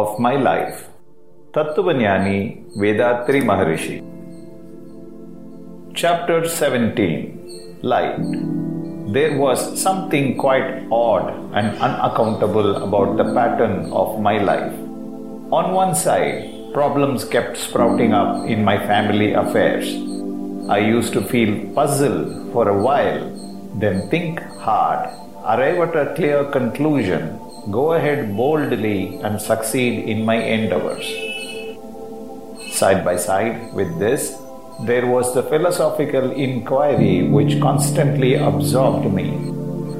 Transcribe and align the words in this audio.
of 0.00 0.18
my 0.26 0.34
life. 0.48 0.78
Tattvanyani 1.54 2.38
Vethathiri 2.80 3.40
Maharishi. 3.50 3.96
Chapter 5.94 6.46
17 6.46 7.80
Light. 7.82 8.18
There 9.14 9.38
was 9.38 9.60
something 9.80 10.36
quite 10.36 10.86
odd 10.92 11.26
and 11.54 11.78
unaccountable 11.78 12.70
about 12.88 13.16
the 13.16 13.28
pattern 13.38 13.90
of 14.02 14.20
my 14.20 14.36
life. 14.50 14.74
On 15.60 15.72
one 15.72 15.94
side, 15.94 16.74
problems 16.74 17.24
kept 17.24 17.56
sprouting 17.56 18.12
up 18.12 18.46
in 18.46 18.62
my 18.62 18.76
family 18.90 19.32
affairs. 19.32 19.86
I 20.68 20.78
used 20.78 21.14
to 21.14 21.22
feel 21.22 21.52
puzzled 21.74 22.52
for 22.52 22.68
a 22.68 22.78
while, 22.88 23.22
then 23.84 24.10
think 24.10 24.40
hard, 24.66 25.08
arrive 25.46 25.78
at 25.78 25.96
a 25.96 26.14
clear 26.16 26.44
conclusion, 26.50 27.38
go 27.70 27.92
ahead 27.92 28.36
boldly, 28.36 29.16
and 29.22 29.40
succeed 29.40 30.08
in 30.08 30.24
my 30.24 30.34
endeavors. 30.34 31.06
Side 32.72 33.04
by 33.04 33.16
side 33.16 33.72
with 33.72 33.96
this, 34.00 34.36
there 34.80 35.06
was 35.06 35.34
the 35.34 35.44
philosophical 35.44 36.32
inquiry 36.32 37.22
which 37.22 37.60
constantly 37.60 38.34
absorbed 38.34 39.12
me. 39.12 39.28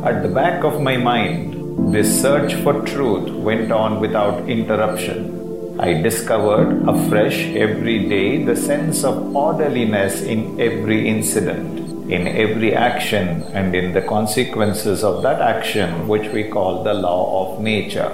At 0.05 0.23
the 0.25 0.29
back 0.29 0.65
of 0.65 0.83
my 0.83 0.97
mind, 0.97 1.95
this 1.95 2.21
search 2.21 2.55
for 2.65 2.85
truth 2.85 3.31
went 3.31 3.71
on 3.71 4.01
without 4.01 4.49
interruption. 4.49 5.77
I 5.79 6.03
discovered 6.03 6.89
afresh 6.89 7.39
every 7.55 8.09
day 8.09 8.43
the 8.43 8.57
sense 8.57 9.05
of 9.05 9.35
orderliness 9.37 10.23
in 10.23 10.61
every 10.61 11.09
incident, 11.09 11.96
in 12.09 12.28
every 12.28 12.74
action, 12.74 13.42
and 13.52 13.74
in 13.74 13.92
the 13.92 14.02
consequences 14.02 15.02
of 15.02 15.23
that 15.23 15.40
action, 15.40 16.07
which 16.07 16.29
we 16.32 16.45
call 16.45 16.82
the 16.82 16.95
law 16.95 17.54
of 17.57 17.63
nature. 17.63 18.13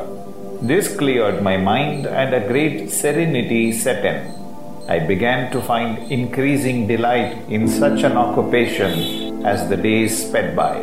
This 0.63 0.97
cleared 0.97 1.43
my 1.43 1.57
mind, 1.57 2.07
and 2.07 2.35
a 2.35 2.47
great 2.47 2.91
serenity 2.91 3.73
set 3.73 4.05
in. 4.05 4.33
I 4.89 4.99
began 4.99 5.51
to 5.53 5.61
find 5.61 6.11
increasing 6.11 6.87
delight 6.87 7.37
in 7.49 7.69
such 7.69 8.03
an 8.03 8.17
occupation 8.17 9.45
as 9.45 9.69
the 9.69 9.77
days 9.77 10.27
sped 10.27 10.57
by. 10.57 10.79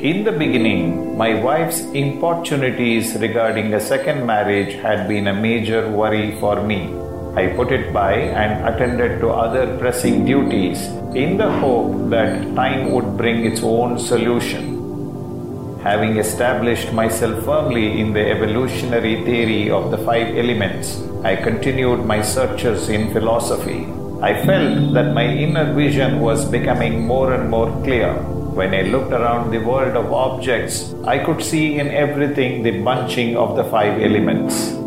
In 0.00 0.24
the 0.24 0.32
beginning, 0.32 1.16
my 1.16 1.40
wife's 1.40 1.80
importunities 1.92 3.14
regarding 3.16 3.74
a 3.74 3.80
second 3.80 4.26
marriage 4.26 4.74
had 4.74 5.06
been 5.08 5.28
a 5.28 5.34
major 5.34 5.88
worry 5.90 6.34
for 6.40 6.60
me. 6.62 7.01
I 7.34 7.46
put 7.56 7.72
it 7.72 7.94
by 7.94 8.12
and 8.12 8.68
attended 8.68 9.20
to 9.20 9.30
other 9.30 9.78
pressing 9.78 10.26
duties 10.26 10.82
in 11.14 11.38
the 11.38 11.50
hope 11.50 12.10
that 12.10 12.54
time 12.54 12.92
would 12.92 13.16
bring 13.16 13.46
its 13.46 13.62
own 13.62 13.98
solution. 13.98 15.80
Having 15.82 16.18
established 16.18 16.92
myself 16.92 17.42
firmly 17.46 18.00
in 18.00 18.12
the 18.12 18.20
evolutionary 18.30 19.24
theory 19.24 19.70
of 19.70 19.90
the 19.90 19.96
five 19.96 20.36
elements, 20.36 21.00
I 21.24 21.36
continued 21.36 22.04
my 22.04 22.20
searches 22.20 22.90
in 22.90 23.10
philosophy. 23.14 23.86
I 24.20 24.34
felt 24.44 24.92
that 24.92 25.14
my 25.14 25.24
inner 25.24 25.72
vision 25.72 26.20
was 26.20 26.44
becoming 26.44 27.06
more 27.06 27.32
and 27.32 27.48
more 27.48 27.70
clear. 27.82 28.12
When 28.58 28.74
I 28.74 28.82
looked 28.82 29.12
around 29.12 29.50
the 29.50 29.64
world 29.64 29.96
of 29.96 30.12
objects, 30.12 30.92
I 31.06 31.18
could 31.24 31.42
see 31.42 31.78
in 31.78 31.88
everything 31.88 32.62
the 32.62 32.82
bunching 32.82 33.38
of 33.38 33.56
the 33.56 33.64
five 33.64 34.02
elements. 34.02 34.81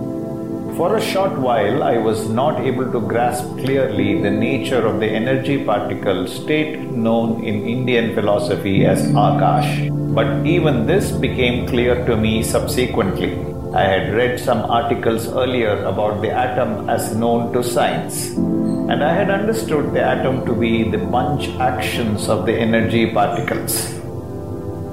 For 0.78 0.98
a 0.98 1.02
short 1.02 1.40
while, 1.40 1.84
I 1.84 1.98
was 1.98 2.28
not 2.28 2.60
able 2.60 2.92
to 2.92 3.00
grasp 3.00 3.46
clearly 3.60 4.22
the 4.22 4.30
nature 4.30 4.86
of 4.86 5.00
the 5.00 5.08
energy 5.08 5.64
particle 5.64 6.28
state 6.28 6.82
known 6.92 7.42
in 7.46 7.66
Indian 7.66 8.14
philosophy 8.14 8.86
as 8.86 9.02
Akash. 9.14 9.90
But 10.14 10.46
even 10.46 10.86
this 10.86 11.14
became 11.14 11.66
clear 11.66 12.06
to 12.06 12.18
me 12.18 12.44
subsequently. 12.44 13.40
I 13.74 13.84
had 13.84 14.14
read 14.16 14.38
some 14.38 14.70
articles 14.70 15.30
earlier 15.30 15.82
about 15.86 16.22
the 16.22 16.32
atom 16.32 16.90
as 16.90 17.16
known 17.16 17.54
to 17.54 17.64
science, 17.64 18.32
and 18.36 19.02
I 19.02 19.14
had 19.14 19.30
understood 19.30 19.94
the 19.94 20.04
atom 20.04 20.46
to 20.46 20.54
be 20.54 20.92
the 20.92 20.98
bunch 20.98 21.48
actions 21.58 22.28
of 22.28 22.46
the 22.46 22.54
energy 22.54 23.14
particles. 23.14 24.05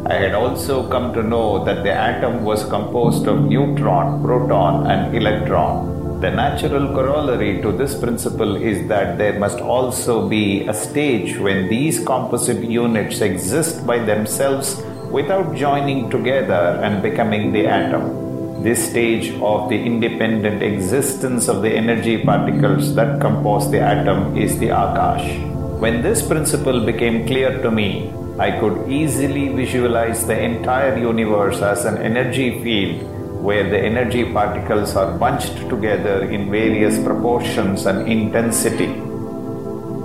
I 0.05 0.15
had 0.15 0.35
also 0.35 0.89
come 0.89 1.15
to 1.15 1.23
know 1.23 1.65
that 1.65 1.85
the 1.85 1.93
atom 1.93 2.43
was 2.43 2.65
composed 2.65 3.29
of 3.29 3.45
neutron, 3.45 4.21
proton, 4.21 4.91
and 4.91 5.15
electron. 5.15 6.21
The 6.21 6.31
natural 6.31 6.93
corollary 6.93 7.63
to 7.63 7.71
this 7.71 7.95
principle 7.99 8.57
is 8.57 8.89
that 8.89 9.17
there 9.17 9.39
must 9.39 9.61
also 9.61 10.29
be 10.29 10.67
a 10.67 10.75
stage 10.75 11.39
when 11.39 11.69
these 11.69 12.05
composite 12.05 12.65
units 12.65 13.21
exist 13.21 13.87
by 13.87 13.99
themselves 14.01 14.83
without 15.11 15.55
joining 15.55 16.11
together 16.11 16.81
and 16.83 17.01
becoming 17.01 17.53
the 17.53 17.69
atom. 17.69 18.63
This 18.65 18.91
stage 18.91 19.31
of 19.41 19.69
the 19.69 19.81
independent 19.81 20.65
existence 20.65 21.47
of 21.47 21.63
the 21.63 21.71
energy 21.71 22.25
particles 22.25 22.97
that 22.97 23.21
compose 23.21 23.71
the 23.71 23.81
atom 23.81 24.37
is 24.37 24.59
the 24.59 24.69
Akash. 24.69 25.79
When 25.79 26.03
this 26.03 26.27
principle 26.27 26.85
became 26.85 27.27
clear 27.27 27.63
to 27.63 27.71
me, 27.71 28.13
I 28.39 28.59
could 28.59 28.89
easily 28.91 29.49
visualize 29.49 30.27
the 30.27 30.41
entire 30.41 30.97
universe 30.97 31.61
as 31.61 31.85
an 31.85 31.99
energy 31.99 32.63
field 32.63 33.03
where 33.43 33.69
the 33.69 33.79
energy 33.79 34.25
particles 34.33 34.97
are 34.97 35.19
bunched 35.19 35.69
together 35.69 36.25
in 36.31 36.51
various 36.51 36.99
proportions 37.03 37.85
and 37.85 38.09
intensity. 38.09 38.89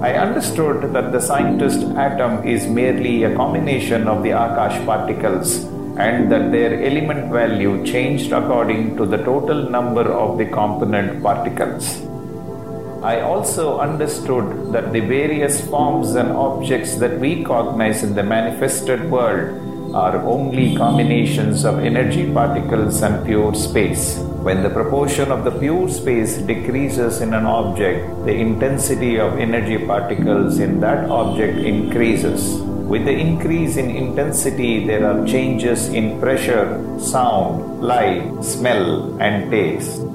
I 0.01 0.13
understood 0.15 0.93
that 0.93 1.13
the 1.13 1.21
scientist 1.21 1.83
atom 1.95 2.45
is 2.45 2.67
merely 2.67 3.23
a 3.23 3.33
combination 3.35 4.07
of 4.07 4.23
the 4.23 4.31
Akash 4.31 4.85
particles 4.85 5.63
and 5.97 6.29
that 6.31 6.51
their 6.51 6.83
element 6.83 7.31
value 7.31 7.85
changed 7.85 8.33
according 8.33 8.97
to 8.97 9.05
the 9.05 9.17
total 9.17 9.69
number 9.69 10.03
of 10.03 10.38
the 10.38 10.45
component 10.45 11.23
particles. 11.23 12.06
I 13.03 13.21
also 13.21 13.79
understood 13.79 14.73
that 14.73 14.91
the 14.91 15.01
various 15.01 15.63
forms 15.67 16.15
and 16.15 16.31
objects 16.31 16.95
that 16.97 17.19
we 17.19 17.43
cognize 17.43 18.03
in 18.03 18.15
the 18.15 18.23
manifested 18.23 19.11
world 19.11 19.95
are 19.95 20.17
only 20.25 20.75
combinations 20.75 21.63
of 21.63 21.79
energy 21.79 22.31
particles 22.33 23.03
and 23.03 23.23
pure 23.23 23.53
space. 23.53 24.17
When 24.41 24.63
the 24.63 24.71
proportion 24.71 25.31
of 25.31 25.43
the 25.43 25.51
pure 25.51 25.89
space 25.89 26.37
decreases 26.37 27.21
in 27.21 27.35
an 27.35 27.45
object, 27.45 28.25
the 28.25 28.33
intensity 28.33 29.19
of 29.19 29.37
energy 29.37 29.77
particles 29.85 30.57
in 30.59 30.79
that 30.79 31.09
object 31.09 31.59
increases. 31.59 32.59
With 32.61 33.05
the 33.05 33.11
increase 33.11 33.77
in 33.77 33.91
intensity, 33.91 34.87
there 34.87 35.05
are 35.05 35.25
changes 35.27 35.89
in 35.89 36.19
pressure, 36.19 36.81
sound, 36.99 37.81
light, 37.81 38.43
smell, 38.43 39.21
and 39.21 39.51
taste. 39.51 40.06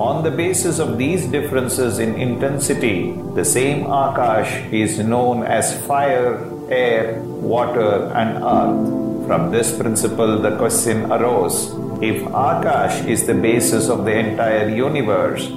On 0.00 0.22
the 0.24 0.30
basis 0.30 0.78
of 0.78 0.96
these 0.96 1.26
differences 1.26 1.98
in 1.98 2.14
intensity, 2.14 3.12
the 3.34 3.44
same 3.44 3.84
Akash 3.84 4.72
is 4.72 4.98
known 4.98 5.42
as 5.44 5.78
fire, 5.86 6.40
air, 6.70 7.20
water, 7.20 8.08
and 8.14 8.42
earth. 8.42 9.26
From 9.26 9.50
this 9.50 9.76
principle, 9.76 10.38
the 10.38 10.56
question 10.56 11.12
arose 11.12 11.68
if 12.00 12.22
Akash 12.32 13.06
is 13.06 13.26
the 13.26 13.34
basis 13.34 13.90
of 13.90 14.06
the 14.06 14.18
entire 14.18 14.70
universe, 14.70 15.50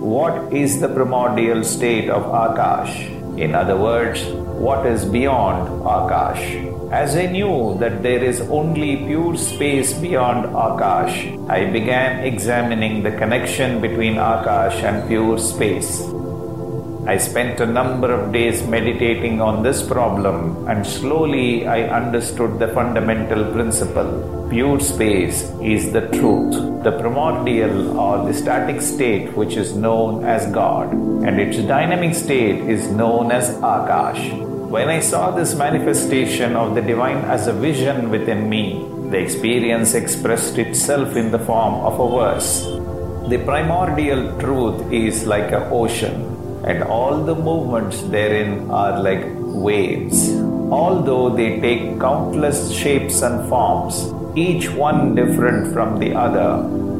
what 0.00 0.50
is 0.50 0.80
the 0.80 0.88
primordial 0.88 1.62
state 1.62 2.08
of 2.08 2.24
Akash? 2.24 3.19
In 3.38 3.54
other 3.54 3.76
words, 3.76 4.24
what 4.60 4.84
is 4.86 5.04
beyond 5.04 5.68
Akash. 5.82 6.68
As 6.92 7.16
I 7.16 7.26
knew 7.26 7.78
that 7.78 8.02
there 8.02 8.22
is 8.22 8.40
only 8.42 8.96
pure 8.96 9.36
space 9.36 9.94
beyond 9.94 10.46
Akash, 10.54 11.14
I 11.48 11.70
began 11.70 12.24
examining 12.24 13.02
the 13.02 13.12
connection 13.12 13.80
between 13.80 14.14
Akash 14.16 14.82
and 14.82 15.08
pure 15.08 15.38
space. 15.38 16.02
I 17.06 17.16
spent 17.16 17.60
a 17.60 17.66
number 17.66 18.12
of 18.12 18.32
days 18.32 18.62
meditating 18.66 19.40
on 19.40 19.62
this 19.62 19.82
problem 19.82 20.68
and 20.68 20.86
slowly 20.86 21.66
I 21.66 21.88
understood 21.88 22.58
the 22.58 22.68
fundamental 22.68 23.50
principle. 23.52 24.48
Pure 24.50 24.80
space 24.80 25.50
is 25.62 25.92
the 25.92 26.02
truth, 26.08 26.84
the 26.84 26.92
primordial 26.92 27.98
or 27.98 28.26
the 28.26 28.34
static 28.34 28.82
state 28.82 29.34
which 29.34 29.56
is 29.56 29.74
known 29.74 30.24
as 30.24 30.52
God, 30.52 30.92
and 30.92 31.40
its 31.40 31.56
dynamic 31.66 32.14
state 32.14 32.68
is 32.68 32.88
known 32.88 33.32
as 33.32 33.50
Akash. 33.56 34.46
When 34.68 34.88
I 34.88 35.00
saw 35.00 35.30
this 35.30 35.54
manifestation 35.54 36.54
of 36.54 36.74
the 36.74 36.82
divine 36.82 37.24
as 37.24 37.46
a 37.46 37.52
vision 37.52 38.10
within 38.10 38.48
me, 38.48 38.86
the 39.10 39.18
experience 39.18 39.94
expressed 39.94 40.58
itself 40.58 41.16
in 41.16 41.30
the 41.30 41.38
form 41.38 41.74
of 41.74 41.98
a 41.98 42.08
verse. 42.18 42.64
The 43.28 43.42
primordial 43.44 44.38
truth 44.38 44.92
is 44.92 45.26
like 45.26 45.50
an 45.52 45.64
ocean, 45.70 46.36
and 46.64 46.82
all 46.82 47.24
the 47.24 47.34
movements 47.34 48.02
therein 48.02 48.70
are 48.70 49.02
like 49.02 49.24
waves. 49.28 50.30
Although 50.70 51.30
they 51.30 51.60
take 51.60 51.98
countless 52.00 52.70
shapes 52.72 53.22
and 53.22 53.48
forms, 53.48 54.12
each 54.36 54.70
one 54.70 55.14
different 55.14 55.72
from 55.72 55.98
the 55.98 56.14
other, 56.14 56.50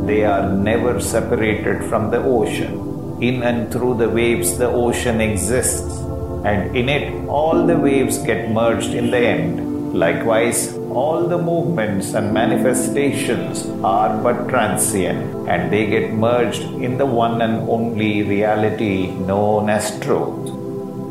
they 0.06 0.24
are 0.24 0.50
never 0.50 1.00
separated 1.00 1.84
from 1.84 2.10
the 2.10 2.22
ocean. 2.22 3.18
In 3.20 3.42
and 3.42 3.70
through 3.72 3.98
the 3.98 4.08
waves, 4.08 4.56
the 4.58 4.68
ocean 4.68 5.20
exists 5.20 6.00
and 6.44 6.74
in 6.74 6.88
it 6.88 7.28
all 7.28 7.66
the 7.66 7.76
waves 7.76 8.18
get 8.18 8.50
merged 8.50 8.94
in 8.94 9.10
the 9.10 9.18
end. 9.18 9.94
Likewise, 9.94 10.74
all 10.90 11.28
the 11.28 11.38
movements 11.38 12.14
and 12.14 12.34
manifestations 12.34 13.66
are 13.84 14.20
but 14.22 14.48
transient 14.48 15.48
and 15.48 15.72
they 15.72 15.87
get 15.87 16.12
merged 16.12 16.62
in 16.82 16.98
the 16.98 17.06
one 17.06 17.42
and 17.42 17.69
only 17.69 18.22
reality 18.22 19.10
known 19.12 19.70
as 19.70 19.98
truth. 20.00 20.50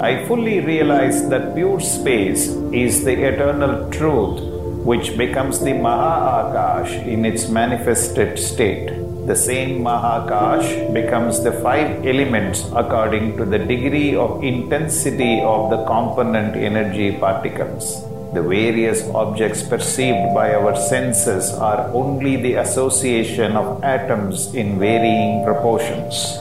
I 0.02 0.26
fully 0.28 0.60
realize 0.60 1.30
that 1.30 1.56
pure 1.56 1.80
space 1.80 2.48
is 2.74 3.06
the 3.06 3.14
eternal 3.14 3.90
truth 3.90 4.42
which 4.84 5.18
becomes 5.18 5.60
the 5.60 5.72
Mahakash 5.72 7.06
in 7.06 7.26
its 7.26 7.48
manifested 7.48 8.38
state. 8.40 8.88
The 9.28 9.36
same 9.36 9.82
Mahakash 9.82 10.94
becomes 10.94 11.44
the 11.44 11.52
five 11.52 12.06
elements 12.06 12.66
according 12.74 13.38
to 13.38 13.46
the 13.46 13.60
degree 13.60 14.16
of 14.16 14.44
intensity 14.44 15.42
of 15.42 15.70
the 15.70 15.86
component 15.86 16.56
energy 16.56 17.18
particles. 17.18 18.09
The 18.32 18.44
various 18.44 19.10
objects 19.10 19.64
perceived 19.64 20.36
by 20.36 20.54
our 20.54 20.76
senses 20.76 21.52
are 21.54 21.90
only 21.94 22.36
the 22.36 22.56
association 22.62 23.58
of 23.58 23.84
atoms 23.84 24.54
in 24.54 24.78
varying 24.78 25.44
proportions. 25.44 26.38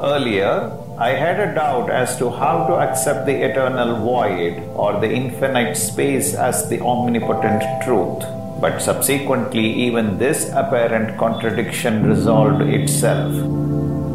Earlier, 0.00 0.70
I 0.98 1.10
had 1.10 1.40
a 1.40 1.54
doubt 1.54 1.90
as 1.90 2.16
to 2.18 2.30
how 2.30 2.66
to 2.68 2.74
accept 2.74 3.26
the 3.26 3.42
eternal 3.42 4.04
void 4.04 4.62
or 4.74 5.00
the 5.00 5.10
infinite 5.10 5.74
space 5.76 6.34
as 6.34 6.68
the 6.68 6.80
omnipotent 6.80 7.64
truth. 7.82 8.22
But 8.60 8.80
subsequently, 8.80 9.66
even 9.66 10.18
this 10.18 10.48
apparent 10.52 11.18
contradiction 11.18 12.06
resolved 12.06 12.62
itself. 12.62 13.69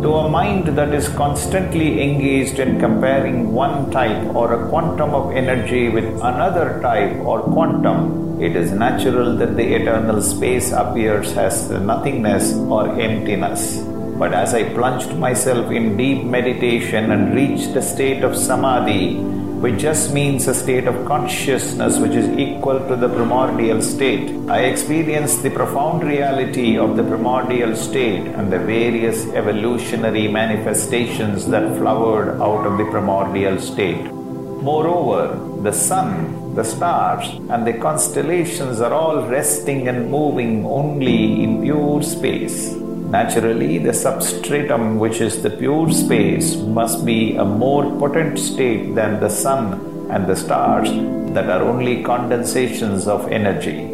To 0.05 0.13
a 0.13 0.29
mind 0.29 0.67
that 0.77 0.93
is 0.93 1.09
constantly 1.09 1.99
engaged 1.99 2.59
in 2.59 2.79
comparing 2.79 3.51
one 3.53 3.89
type 3.89 4.35
or 4.35 4.53
a 4.53 4.69
quantum 4.69 5.15
of 5.15 5.31
energy 5.31 5.89
with 5.89 6.05
another 6.21 6.79
type 6.83 7.15
or 7.25 7.41
quantum, 7.41 8.39
it 8.39 8.55
is 8.55 8.71
natural 8.71 9.35
that 9.37 9.55
the 9.57 9.65
eternal 9.73 10.21
space 10.21 10.71
appears 10.71 11.35
as 11.35 11.71
nothingness 11.71 12.53
or 12.53 12.87
emptiness. 13.01 13.77
But 14.19 14.35
as 14.35 14.53
I 14.53 14.71
plunged 14.75 15.15
myself 15.17 15.71
in 15.71 15.97
deep 15.97 16.23
meditation 16.23 17.09
and 17.11 17.33
reached 17.33 17.75
a 17.75 17.81
state 17.81 18.23
of 18.23 18.37
samadhi, 18.37 19.15
which 19.61 19.79
just 19.79 20.13
means 20.13 20.47
a 20.47 20.53
state 20.53 20.85
of 20.85 21.05
consciousness 21.05 21.97
which 21.97 22.11
is 22.11 22.27
equal 22.37 22.79
to 22.87 22.95
the 22.95 23.07
primordial 23.09 23.81
state. 23.81 24.29
I 24.49 24.65
experience 24.65 25.37
the 25.37 25.49
profound 25.49 26.03
reality 26.03 26.77
of 26.77 26.97
the 26.97 27.03
primordial 27.03 27.75
state 27.75 28.27
and 28.27 28.51
the 28.51 28.59
various 28.59 29.25
evolutionary 29.27 30.27
manifestations 30.27 31.47
that 31.47 31.77
flowered 31.77 32.41
out 32.41 32.67
of 32.67 32.77
the 32.77 32.85
primordial 32.85 33.59
state. 33.59 34.03
Moreover, 34.03 35.61
the 35.63 35.71
sun, 35.71 36.53
the 36.55 36.63
stars, 36.63 37.27
and 37.49 37.65
the 37.65 37.73
constellations 37.73 38.81
are 38.81 38.93
all 38.93 39.27
resting 39.27 39.87
and 39.87 40.11
moving 40.11 40.65
only 40.65 41.43
in 41.43 41.61
pure 41.63 42.01
space. 42.03 42.84
Naturally, 43.09 43.77
the 43.77 43.93
substratum, 43.93 44.97
which 44.99 45.21
is 45.21 45.41
the 45.41 45.49
pure 45.49 45.91
space, 45.91 46.55
must 46.55 47.05
be 47.05 47.35
a 47.35 47.45
more 47.45 47.83
potent 47.99 48.37
state 48.37 48.95
than 48.95 49.19
the 49.19 49.29
sun 49.29 50.07
and 50.09 50.27
the 50.27 50.35
stars 50.35 50.89
that 51.33 51.49
are 51.49 51.61
only 51.61 52.03
condensations 52.03 53.07
of 53.07 53.31
energy. 53.31 53.91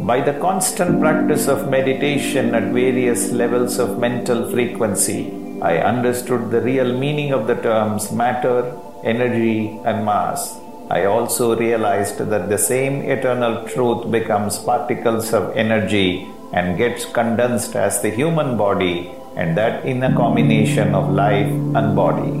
By 0.00 0.20
the 0.20 0.38
constant 0.40 1.00
practice 1.00 1.48
of 1.48 1.68
meditation 1.70 2.54
at 2.54 2.72
various 2.72 3.32
levels 3.32 3.78
of 3.78 3.98
mental 3.98 4.50
frequency, 4.50 5.32
I 5.60 5.78
understood 5.78 6.50
the 6.50 6.60
real 6.60 6.96
meaning 6.96 7.32
of 7.32 7.46
the 7.46 7.56
terms 7.56 8.12
matter, 8.12 8.78
energy, 9.04 9.80
and 9.84 10.04
mass. 10.04 10.58
I 10.88 11.06
also 11.06 11.56
realized 11.56 12.18
that 12.18 12.48
the 12.48 12.58
same 12.58 13.02
eternal 13.02 13.66
truth 13.66 14.08
becomes 14.10 14.58
particles 14.58 15.32
of 15.34 15.56
energy 15.56 16.30
and 16.52 16.78
gets 16.78 17.04
condensed 17.04 17.74
as 17.74 18.00
the 18.02 18.10
human 18.10 18.56
body, 18.56 19.10
and 19.34 19.56
that 19.56 19.84
in 19.84 20.02
a 20.02 20.14
combination 20.14 20.94
of 20.94 21.10
life 21.10 21.50
and 21.50 21.96
body. 21.96 22.40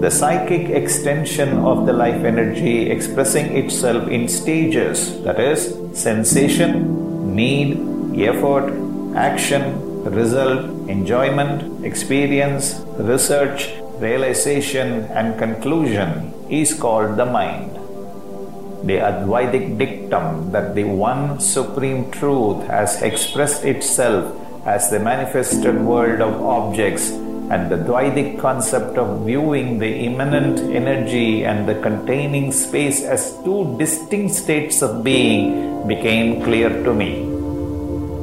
The 0.00 0.10
psychic 0.10 0.70
extension 0.70 1.58
of 1.58 1.86
the 1.86 1.92
life 1.92 2.24
energy 2.24 2.88
expressing 2.88 3.56
itself 3.56 4.08
in 4.08 4.28
stages 4.28 5.20
that 5.24 5.40
is, 5.40 5.76
sensation, 5.92 7.34
need, 7.34 7.78
effort, 8.18 8.72
action, 9.16 10.04
result, 10.04 10.88
enjoyment, 10.88 11.84
experience, 11.84 12.80
research, 12.96 13.68
realization, 14.00 15.04
and 15.10 15.38
conclusion 15.38 16.34
is 16.48 16.74
called 16.74 17.16
the 17.16 17.26
mind 17.26 17.80
the 18.84 18.96
Advaitic 18.96 19.76
dictum 19.76 20.52
that 20.52 20.74
the 20.74 20.84
one 20.84 21.38
supreme 21.38 22.10
truth 22.10 22.66
has 22.66 23.02
expressed 23.02 23.64
itself 23.64 24.34
as 24.66 24.90
the 24.90 24.98
manifested 24.98 25.76
world 25.80 26.20
of 26.20 26.40
objects 26.42 27.10
and 27.50 27.70
the 27.70 27.76
Dvaitic 27.76 28.38
concept 28.38 28.96
of 28.96 29.26
viewing 29.26 29.78
the 29.78 29.92
immanent 30.06 30.60
energy 30.72 31.44
and 31.44 31.68
the 31.68 31.74
containing 31.82 32.52
space 32.52 33.02
as 33.02 33.36
two 33.44 33.76
distinct 33.76 34.34
states 34.34 34.82
of 34.82 35.04
being 35.04 35.86
became 35.86 36.42
clear 36.42 36.70
to 36.84 36.94
me. 36.94 37.29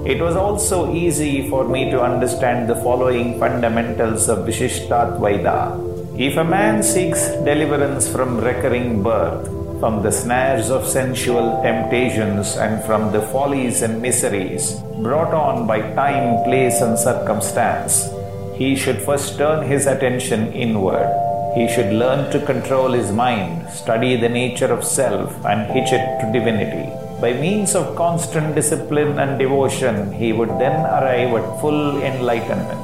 It 0.07 0.21
was 0.21 0.37
also 0.37 0.93
easy 0.93 1.49
for 1.49 1.67
me 1.67 1.91
to 1.91 2.01
understand 2.01 2.69
the 2.69 2.77
following 2.77 3.37
fundamentals 3.41 4.29
of 4.29 4.45
Vishishtaadvaita. 4.47 6.17
If 6.17 6.37
a 6.37 6.45
man 6.45 6.81
seeks 6.81 7.27
deliverance 7.43 8.07
from 8.09 8.39
recurring 8.39 9.03
birth, 9.03 9.47
from 9.81 10.03
the 10.03 10.11
snares 10.13 10.69
of 10.69 10.87
sensual 10.87 11.61
temptations 11.61 12.55
and 12.55 12.81
from 12.85 13.11
the 13.11 13.21
follies 13.33 13.81
and 13.81 14.01
miseries 14.01 14.79
brought 15.03 15.33
on 15.33 15.67
by 15.67 15.81
time, 15.81 16.41
place, 16.45 16.79
and 16.79 16.97
circumstance, 16.97 18.07
he 18.55 18.77
should 18.77 19.01
first 19.01 19.37
turn 19.37 19.67
his 19.67 19.87
attention 19.87 20.53
inward. 20.53 21.11
He 21.53 21.67
should 21.67 21.91
learn 21.91 22.31
to 22.31 22.45
control 22.45 22.93
his 22.93 23.11
mind, 23.11 23.69
study 23.71 24.15
the 24.15 24.29
nature 24.29 24.71
of 24.71 24.85
self, 24.85 25.35
and 25.45 25.69
hitch 25.69 25.91
it 25.91 26.05
to 26.21 26.31
divinity. 26.31 27.06
By 27.20 27.32
means 27.34 27.74
of 27.74 27.94
constant 27.96 28.54
discipline 28.54 29.18
and 29.18 29.38
devotion, 29.38 30.12
he 30.12 30.32
would 30.32 30.50
then 30.58 30.78
arrive 30.98 31.34
at 31.34 31.60
full 31.60 32.02
enlightenment. 32.02 32.82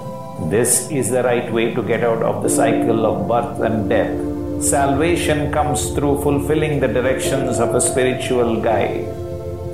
This 0.50 0.91
is 0.91 1.11
the 1.11 1.23
right 1.23 1.53
way 1.53 1.75
to 1.75 1.82
get 1.82 2.05
out 2.05 2.23
of 2.23 2.43
the 2.43 2.50
cycle 2.50 3.05
of 3.05 3.26
birth 3.26 3.61
and 3.61 3.88
death 3.88 4.29
Salvation 4.61 5.53
comes 5.53 5.93
through 5.93 6.20
fulfilling 6.20 6.81
the 6.81 6.88
directions 6.88 7.60
of 7.60 7.77
a 7.77 7.81
spiritual 7.81 8.60
guide 8.60 9.05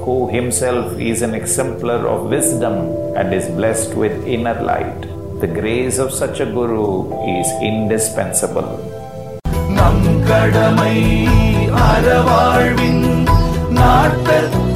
who 0.04 0.28
himself 0.28 1.00
is 1.00 1.22
an 1.22 1.32
exemplar 1.32 2.06
of 2.06 2.28
wisdom 2.28 2.92
and 3.16 3.32
is 3.32 3.48
blessed 3.48 3.94
with 3.94 4.26
inner 4.26 4.60
light. 4.60 5.00
The 5.40 5.46
grace 5.46 5.98
of 5.98 6.12
such 6.12 6.40
a 6.40 6.44
guru 6.44 7.08
is 7.40 7.48
indispensable. 7.62 8.70
நம் 9.78 10.06
கடமை 10.28 10.96
அறவாழ்வின் 11.88 13.07
நாட்கள். 13.79 14.68